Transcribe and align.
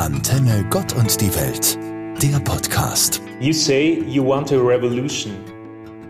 Antenne 0.00 0.66
Gott 0.70 0.96
und 0.96 1.20
die 1.20 1.28
Welt, 1.36 1.78
der 2.22 2.40
Podcast. 2.40 3.20
You 3.38 3.52
say 3.52 4.02
you 4.08 4.26
want 4.26 4.50
a 4.50 4.56
revolution. 4.56 5.32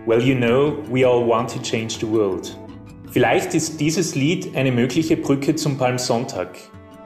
Well, 0.07 0.23
you 0.23 0.37
know, 0.37 0.79
we 0.89 1.05
all 1.05 1.27
want 1.27 1.51
to 1.51 1.59
change 1.61 1.99
the 1.99 2.09
world. 2.09 2.57
Vielleicht 3.11 3.53
ist 3.53 3.81
dieses 3.81 4.15
Lied 4.15 4.55
eine 4.55 4.71
mögliche 4.71 5.17
Brücke 5.17 5.57
zum 5.57 5.77
Palmsonntag. 5.77 6.57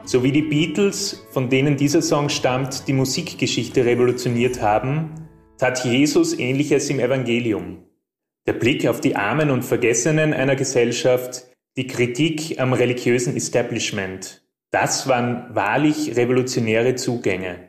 So 0.04 0.22
wie 0.22 0.30
die 0.30 0.42
Beatles, 0.42 1.26
von 1.30 1.48
denen 1.48 1.78
dieser 1.78 2.02
Song 2.02 2.28
stammt, 2.28 2.86
die 2.86 2.92
Musikgeschichte 2.92 3.86
revolutioniert 3.86 4.60
haben, 4.60 5.26
tat 5.56 5.86
Jesus 5.86 6.38
ähnliches 6.38 6.90
im 6.90 7.00
Evangelium. 7.00 7.78
Der 8.46 8.52
Blick 8.52 8.86
auf 8.86 9.00
die 9.00 9.16
Armen 9.16 9.48
und 9.48 9.64
Vergessenen 9.64 10.34
einer 10.34 10.54
Gesellschaft, 10.54 11.44
die 11.78 11.86
Kritik 11.86 12.60
am 12.60 12.74
religiösen 12.74 13.34
Establishment, 13.34 14.43
das 14.74 15.06
waren 15.06 15.54
wahrlich 15.54 16.16
revolutionäre 16.16 16.96
Zugänge. 16.96 17.68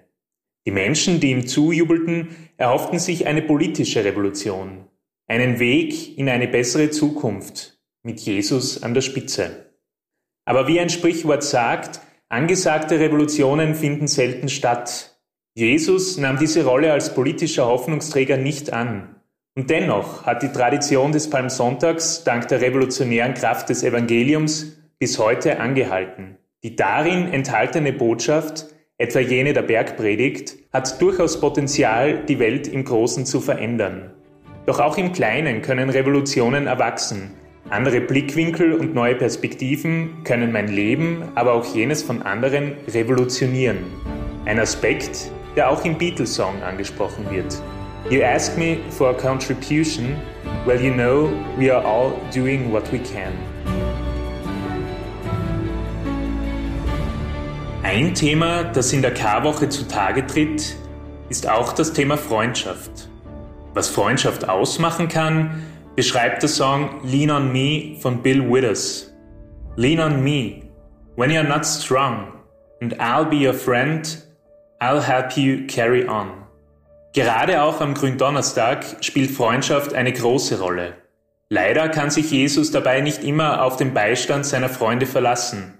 Die 0.66 0.72
Menschen, 0.72 1.20
die 1.20 1.30
ihm 1.30 1.46
zujubelten, 1.46 2.30
erhofften 2.58 2.98
sich 2.98 3.28
eine 3.28 3.44
politische 3.44 4.04
Revolution, 4.04 4.88
einen 5.28 5.60
Weg 5.60 6.18
in 6.18 6.28
eine 6.30 6.48
bessere 6.48 6.90
Zukunft 6.90 7.80
mit 8.02 8.20
Jesus 8.22 8.82
an 8.82 8.96
der 8.96 9.02
Spitze. 9.02 9.72
Aber 10.46 10.68
wie 10.68 10.80
ein 10.80 10.90
Sprichwort 10.90 11.44
sagt, 11.44 12.02
angesagte 12.30 13.00
Revolutionen 13.00 13.76
finden 13.76 14.08
selten 14.08 14.50
statt. 14.50 15.20
Jesus 15.54 16.18
nahm 16.18 16.40
diese 16.40 16.66
Rolle 16.66 16.92
als 16.92 17.14
politischer 17.14 17.68
Hoffnungsträger 17.68 18.38
nicht 18.38 18.74
an. 18.74 19.16
Und 19.56 19.70
dennoch 19.70 20.26
hat 20.26 20.42
die 20.42 20.52
Tradition 20.52 21.12
des 21.12 21.30
Palmsonntags 21.30 22.24
dank 22.24 22.48
der 22.48 22.62
revolutionären 22.62 23.36
Kraft 23.36 23.70
des 23.70 23.84
Evangeliums 23.84 24.76
bis 24.98 25.20
heute 25.20 25.60
angehalten. 25.60 26.40
Die 26.66 26.76
darin 26.76 27.32
enthaltene 27.32 27.94
Botschaft, 27.94 28.66
etwa 28.98 29.20
jene 29.20 29.54
der 29.54 29.62
Bergpredigt, 29.62 30.56
hat 30.74 31.00
durchaus 31.00 31.40
Potenzial, 31.40 32.26
die 32.28 32.40
Welt 32.40 32.68
im 32.68 32.84
Großen 32.84 33.28
zu 33.28 33.40
verändern. 33.40 34.16
Doch 34.66 34.80
auch 34.80 34.98
im 34.98 35.14
Kleinen 35.14 35.62
können 35.62 35.92
Revolutionen 35.92 36.66
erwachsen. 36.66 37.36
Andere 37.70 38.02
Blickwinkel 38.02 38.74
und 38.74 38.96
neue 38.96 39.14
Perspektiven 39.14 40.24
können 40.24 40.52
mein 40.52 40.68
Leben, 40.68 41.26
aber 41.36 41.54
auch 41.54 41.76
jenes 41.76 42.02
von 42.02 42.24
anderen 42.24 42.72
revolutionieren. 42.88 43.78
Ein 44.46 44.60
Aspekt, 44.60 45.30
der 45.56 45.70
auch 45.70 45.86
im 45.86 46.00
Beatles-Song 46.00 46.64
angesprochen 46.64 47.28
wird. 47.30 47.62
You 48.10 48.24
ask 48.24 48.58
me 48.58 48.78
for 48.90 49.10
a 49.10 49.14
contribution, 49.14 50.16
well 50.66 50.82
you 50.82 50.92
know 50.92 51.30
we 51.60 51.72
are 51.72 51.86
all 51.86 52.14
doing 52.34 52.74
what 52.74 52.92
we 52.92 52.98
can. 52.98 53.55
Ein 57.88 58.16
Thema, 58.16 58.64
das 58.64 58.92
in 58.94 59.04
der 59.04 59.14
Karwoche 59.14 59.70
zutage 59.70 60.26
tritt, 60.26 60.76
ist 61.30 61.48
auch 61.48 61.72
das 61.72 61.94
Thema 61.94 62.18
Freundschaft. 62.18 63.12
Was 63.76 63.90
Freundschaft 63.90 64.50
ausmachen 64.50 65.08
kann, 65.08 65.62
beschreibt 65.96 66.42
der 66.42 66.50
Song 66.50 67.02
Lean 67.04 67.30
on 67.30 67.54
Me 67.54 67.96
von 68.00 68.24
Bill 68.24 68.42
Withers. 68.42 69.14
Lean 69.76 70.00
on 70.00 70.24
me 70.24 70.64
when 71.16 71.30
you're 71.30 71.48
not 71.48 71.64
strong, 71.64 72.34
and 72.82 73.00
I'll 73.00 73.30
be 73.30 73.48
your 73.48 73.54
friend, 73.54 74.20
I'll 74.82 75.00
help 75.00 75.38
you 75.38 75.68
carry 75.68 76.10
on. 76.10 76.32
Gerade 77.14 77.62
auch 77.62 77.82
am 77.82 77.94
Gründonnerstag 77.94 78.84
spielt 79.02 79.30
Freundschaft 79.30 79.94
eine 79.94 80.12
große 80.12 80.60
Rolle. 80.60 80.96
Leider 81.50 81.88
kann 81.90 82.10
sich 82.10 82.32
Jesus 82.32 82.72
dabei 82.72 83.02
nicht 83.02 83.24
immer 83.24 83.64
auf 83.64 83.78
den 83.78 83.94
Beistand 83.94 84.48
seiner 84.48 84.70
Freunde 84.70 85.06
verlassen. 85.06 85.76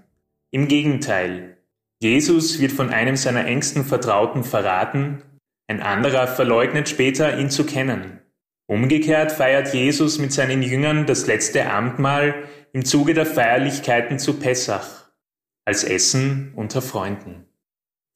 Im 0.52 0.68
Gegenteil, 0.68 1.55
Jesus 2.02 2.60
wird 2.60 2.72
von 2.72 2.90
einem 2.90 3.16
seiner 3.16 3.46
engsten 3.46 3.84
Vertrauten 3.84 4.44
verraten, 4.44 5.22
ein 5.68 5.80
anderer 5.80 6.26
verleugnet 6.26 6.88
später, 6.88 7.38
ihn 7.38 7.50
zu 7.50 7.64
kennen. 7.64 8.20
Umgekehrt 8.68 9.32
feiert 9.32 9.72
Jesus 9.72 10.18
mit 10.18 10.32
seinen 10.32 10.62
Jüngern 10.62 11.06
das 11.06 11.26
letzte 11.26 11.70
Abendmahl 11.70 12.44
im 12.72 12.84
Zuge 12.84 13.14
der 13.14 13.26
Feierlichkeiten 13.26 14.18
zu 14.18 14.34
Pessach, 14.34 15.10
als 15.64 15.84
Essen 15.84 16.52
unter 16.54 16.82
Freunden. 16.82 17.46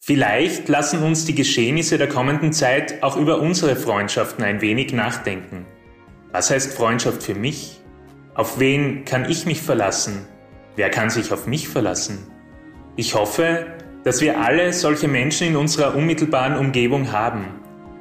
Vielleicht 0.02 0.68
lassen 0.68 1.02
uns 1.02 1.24
die 1.24 1.34
Geschehnisse 1.34 1.98
der 1.98 2.08
kommenden 2.08 2.52
Zeit 2.52 3.02
auch 3.02 3.16
über 3.16 3.40
unsere 3.40 3.76
Freundschaften 3.76 4.44
ein 4.44 4.60
wenig 4.60 4.92
nachdenken. 4.92 5.66
Was 6.32 6.50
heißt 6.50 6.74
Freundschaft 6.74 7.22
für 7.22 7.34
mich? 7.34 7.80
Auf 8.34 8.58
wen 8.58 9.04
kann 9.04 9.28
ich 9.28 9.46
mich 9.46 9.62
verlassen? 9.62 10.26
Wer 10.76 10.90
kann 10.90 11.10
sich 11.10 11.32
auf 11.32 11.46
mich 11.46 11.68
verlassen? 11.68 12.30
Ich 12.96 13.14
hoffe, 13.14 13.66
dass 14.04 14.20
wir 14.20 14.40
alle 14.40 14.72
solche 14.72 15.08
Menschen 15.08 15.48
in 15.48 15.56
unserer 15.56 15.94
unmittelbaren 15.94 16.56
Umgebung 16.56 17.12
haben 17.12 17.46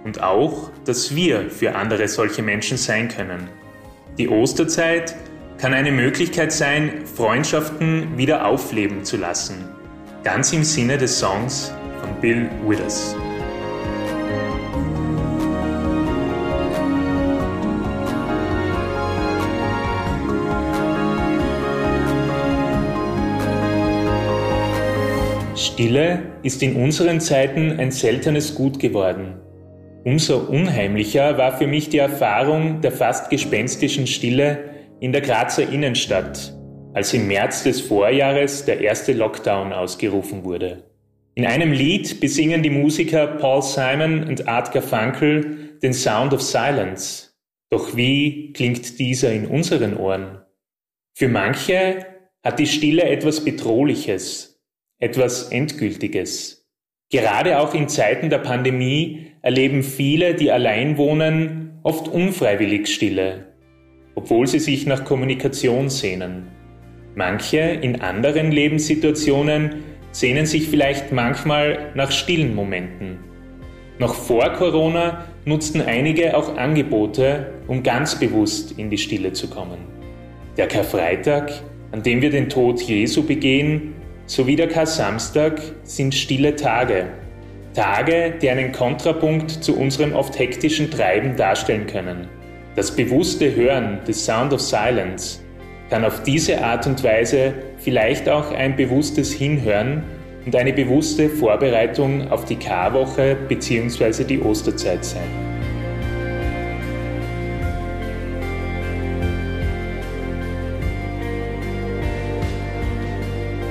und 0.04 0.22
auch, 0.24 0.72
dass 0.86 1.16
wir 1.16 1.50
für 1.50 1.76
andere 1.76 2.08
solche 2.08 2.42
Menschen 2.42 2.78
sein 2.78 3.10
können. 3.10 3.50
Die 4.18 4.30
Osterzeit 4.30 5.16
kann 5.58 5.74
eine 5.74 5.92
Möglichkeit 5.92 6.52
sein, 6.54 7.06
Freundschaften 7.06 8.18
wieder 8.18 8.46
aufleben 8.46 9.04
zu 9.04 9.18
lassen, 9.18 9.66
ganz 10.24 10.54
im 10.54 10.64
Sinne 10.64 10.98
des 10.98 11.20
Songs 11.20 11.74
von 12.00 12.10
Bill 12.22 12.50
Withers. 12.66 13.16
Stille 25.60 26.22
ist 26.42 26.64
in 26.64 26.78
unseren 26.78 27.20
Zeiten 27.20 27.82
ein 27.82 27.92
seltenes 27.92 28.56
Gut 28.56 28.80
geworden. 28.80 29.42
Umso 30.06 30.38
unheimlicher 30.38 31.38
war 31.38 31.58
für 31.58 31.68
mich 31.68 31.90
die 31.90 31.98
Erfahrung 31.98 32.80
der 32.80 32.94
fast 32.94 33.30
gespenstischen 33.30 34.08
Stille 34.08 34.70
in 35.02 35.12
der 35.12 35.20
Grazer 35.20 35.68
Innenstadt, 35.70 36.58
als 36.94 37.14
im 37.14 37.28
März 37.28 37.64
des 37.64 37.82
Vorjahres 37.82 38.64
der 38.64 38.80
erste 38.80 39.12
Lockdown 39.12 39.74
ausgerufen 39.74 40.46
wurde. 40.46 40.86
In 41.36 41.46
einem 41.46 41.74
Lied 41.74 42.22
besingen 42.22 42.64
die 42.64 42.70
Musiker 42.70 43.28
Paul 43.28 43.62
Simon 43.62 44.24
und 44.24 44.48
Art 44.48 44.72
Garfunkel 44.72 45.78
den 45.84 45.94
Sound 45.94 46.34
of 46.34 46.42
Silence. 46.42 47.34
Doch 47.70 47.98
wie 47.98 48.54
klingt 48.54 48.98
dieser 48.98 49.34
in 49.34 49.46
unseren 49.46 49.98
Ohren? 49.98 50.40
Für 51.16 51.28
manche 51.28 52.06
hat 52.46 52.60
die 52.60 52.68
Stille 52.68 53.04
etwas 53.04 53.44
Bedrohliches, 53.44 54.50
etwas 55.00 55.50
Endgültiges. 55.50 56.68
Gerade 57.10 57.60
auch 57.60 57.74
in 57.74 57.88
Zeiten 57.88 58.30
der 58.30 58.40
Pandemie 58.40 59.28
erleben 59.42 59.82
viele, 59.82 60.36
die 60.36 60.52
allein 60.52 60.98
wohnen, 60.98 61.80
oft 61.84 62.10
unfreiwillig 62.10 62.88
Stille, 62.88 63.54
obwohl 64.16 64.46
sie 64.46 64.60
sich 64.60 64.86
nach 64.86 65.06
Kommunikation 65.06 65.90
sehnen. 65.90 66.48
Manche 67.16 67.60
in 67.60 68.02
anderen 68.02 68.52
Lebenssituationen 68.52 69.84
sehnen 70.12 70.46
sich 70.46 70.68
vielleicht 70.68 71.14
manchmal 71.14 71.92
nach 71.96 72.12
stillen 72.12 72.54
Momenten. 72.54 73.20
Noch 74.00 74.14
vor 74.14 74.50
Corona 74.54 75.26
nutzten 75.46 75.82
einige 75.82 76.36
auch 76.36 76.58
Angebote, 76.58 77.54
um 77.68 77.84
ganz 77.84 78.20
bewusst 78.20 78.78
in 78.78 78.90
die 78.90 78.98
Stille 78.98 79.32
zu 79.32 79.50
kommen. 79.50 79.80
Der 80.58 80.68
Karfreitag, 80.68 81.52
an 81.92 82.04
dem 82.04 82.22
wir 82.22 82.30
den 82.30 82.50
Tod 82.50 82.82
Jesu 82.82 83.24
begehen, 83.24 83.94
sowie 84.30 84.56
der 84.56 84.68
Kar-Samstag 84.68 85.60
sind 85.84 86.14
stille 86.14 86.56
Tage. 86.56 87.08
Tage, 87.74 88.36
die 88.40 88.50
einen 88.50 88.72
Kontrapunkt 88.72 89.50
zu 89.50 89.76
unserem 89.76 90.14
oft 90.14 90.38
hektischen 90.38 90.92
Treiben 90.92 91.36
darstellen 91.36 91.88
können. 91.88 92.28
Das 92.76 92.96
bewusste 92.96 93.56
Hören 93.56 93.98
des 94.08 94.24
Sound 94.24 94.54
of 94.54 94.62
Silence 94.62 95.40
kann 95.90 96.06
auf 96.06 96.22
diese 96.22 96.64
Art 96.64 96.86
und 96.86 97.04
Weise 97.04 97.54
vielleicht 97.80 98.30
auch 98.30 98.52
ein 98.52 98.76
bewusstes 98.76 99.34
Hinhören 99.34 100.04
und 100.46 100.56
eine 100.56 100.74
bewusste 100.74 101.28
Vorbereitung 101.28 102.30
auf 102.30 102.46
die 102.46 102.56
Karwoche 102.56 103.36
bzw. 103.48 104.24
die 104.26 104.40
Osterzeit 104.40 105.04
sein. 105.04 105.59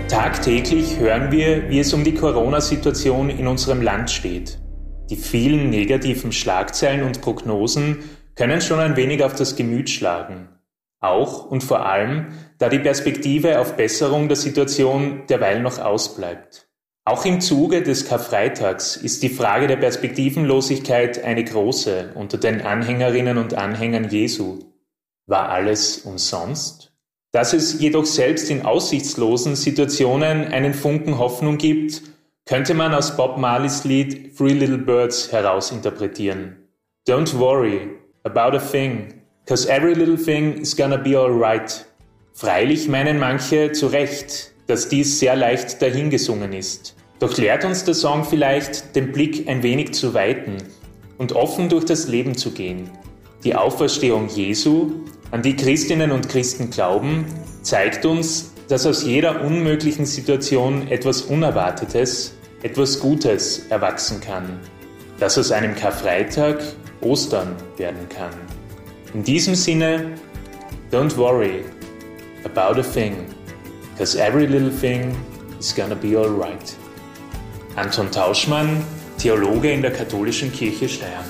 Tagtäglich 0.08 0.98
hören 0.98 1.30
wir, 1.30 1.68
wie 1.68 1.80
es 1.80 1.92
um 1.92 2.02
die 2.02 2.14
Corona-Situation 2.14 3.28
in 3.28 3.46
unserem 3.46 3.82
Land 3.82 4.10
steht. 4.10 4.58
Die 5.10 5.16
vielen 5.16 5.68
negativen 5.68 6.32
Schlagzeilen 6.32 7.02
und 7.02 7.20
Prognosen 7.20 7.98
können 8.34 8.62
schon 8.62 8.80
ein 8.80 8.96
wenig 8.96 9.22
auf 9.22 9.34
das 9.34 9.54
Gemüt 9.54 9.90
schlagen. 9.90 10.48
Auch 11.00 11.50
und 11.50 11.62
vor 11.62 11.84
allem, 11.84 12.28
da 12.56 12.70
die 12.70 12.78
Perspektive 12.78 13.60
auf 13.60 13.76
Besserung 13.76 14.28
der 14.28 14.38
Situation 14.38 15.26
derweil 15.28 15.60
noch 15.60 15.78
ausbleibt. 15.78 16.70
Auch 17.04 17.26
im 17.26 17.42
Zuge 17.42 17.82
des 17.82 18.06
Karfreitags 18.06 18.96
ist 18.96 19.22
die 19.22 19.28
Frage 19.28 19.66
der 19.66 19.76
Perspektivenlosigkeit 19.76 21.22
eine 21.22 21.44
große 21.44 22.12
unter 22.14 22.38
den 22.38 22.62
Anhängerinnen 22.62 23.36
und 23.36 23.52
Anhängern 23.54 24.08
Jesu. 24.08 24.60
War 25.26 25.50
alles 25.50 25.98
umsonst? 25.98 26.87
Dass 27.32 27.52
es 27.52 27.78
jedoch 27.78 28.06
selbst 28.06 28.50
in 28.50 28.62
aussichtslosen 28.62 29.54
Situationen 29.54 30.46
einen 30.46 30.72
Funken 30.72 31.18
Hoffnung 31.18 31.58
gibt, 31.58 32.02
könnte 32.46 32.72
man 32.72 32.94
aus 32.94 33.16
Bob 33.18 33.36
Marleys 33.36 33.84
Lied 33.84 34.34
Three 34.34 34.54
Little 34.54 34.78
Birds 34.78 35.30
herausinterpretieren. 35.30 36.56
Don't 37.06 37.38
worry 37.38 37.90
about 38.24 38.56
a 38.56 38.58
thing, 38.58 39.22
cause 39.46 39.68
every 39.68 39.92
little 39.92 40.16
thing 40.16 40.54
is 40.54 40.74
gonna 40.74 40.96
be 40.96 41.18
alright. 41.18 41.84
Freilich 42.32 42.88
meinen 42.88 43.18
manche 43.18 43.72
zu 43.72 43.88
Recht, 43.88 44.54
dass 44.66 44.88
dies 44.88 45.18
sehr 45.18 45.36
leicht 45.36 45.82
dahingesungen 45.82 46.54
ist. 46.54 46.96
Doch 47.18 47.36
lehrt 47.36 47.64
uns 47.64 47.84
der 47.84 47.94
Song 47.94 48.24
vielleicht, 48.24 48.96
den 48.96 49.12
Blick 49.12 49.46
ein 49.48 49.62
wenig 49.62 49.92
zu 49.92 50.14
weiten 50.14 50.56
und 51.18 51.32
offen 51.32 51.68
durch 51.68 51.84
das 51.84 52.08
Leben 52.08 52.38
zu 52.38 52.52
gehen. 52.52 52.88
Die 53.44 53.54
Auferstehung 53.54 54.28
Jesu, 54.28 55.04
an 55.30 55.42
die 55.42 55.56
Christinnen 55.56 56.10
und 56.10 56.28
Christen 56.28 56.70
glauben, 56.70 57.26
zeigt 57.62 58.04
uns, 58.06 58.52
dass 58.68 58.86
aus 58.86 59.04
jeder 59.04 59.42
unmöglichen 59.42 60.06
Situation 60.06 60.88
etwas 60.88 61.22
Unerwartetes, 61.22 62.34
etwas 62.62 63.00
Gutes 63.00 63.66
erwachsen 63.70 64.20
kann, 64.20 64.60
dass 65.18 65.38
aus 65.38 65.52
einem 65.52 65.74
Karfreitag 65.74 66.60
Ostern 67.00 67.54
werden 67.76 68.08
kann. 68.08 68.30
In 69.14 69.22
diesem 69.22 69.54
Sinne, 69.54 70.12
don't 70.90 71.16
worry 71.16 71.64
about 72.44 72.78
a 72.78 72.82
thing, 72.82 73.26
because 73.92 74.18
every 74.18 74.46
little 74.46 74.70
thing 74.70 75.16
is 75.58 75.74
gonna 75.74 75.94
be 75.94 76.18
alright. 76.18 76.76
Anton 77.76 78.10
Tauschmann, 78.10 78.84
Theologe 79.18 79.70
in 79.72 79.82
der 79.82 79.92
Katholischen 79.92 80.52
Kirche 80.52 80.88
Steiermark. 80.88 81.26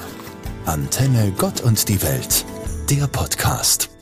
Antenne 0.66 1.32
Gott 1.36 1.60
und 1.60 1.88
die 1.88 2.00
Welt, 2.02 2.44
der 2.90 3.06
Podcast. 3.06 3.97